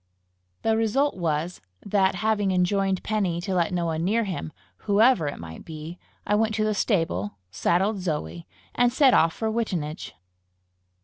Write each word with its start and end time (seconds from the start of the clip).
The 0.63 0.75
result 0.75 1.15
was, 1.15 1.61
that, 1.85 2.15
having 2.25 2.49
enjoined 2.51 3.03
Penny 3.03 3.39
to 3.41 3.53
let 3.53 3.71
no 3.71 3.85
one 3.85 4.03
near 4.03 4.23
him, 4.23 4.51
whoever 4.87 5.27
it 5.27 5.37
might 5.37 5.63
be, 5.63 5.99
I 6.25 6.33
went 6.33 6.55
to 6.55 6.63
the 6.63 6.73
stable, 6.73 7.37
saddled 7.51 7.99
Zoe, 7.99 8.47
and 8.73 8.91
set 8.91 9.13
off 9.13 9.31
for 9.33 9.51
Wittenage. 9.51 10.15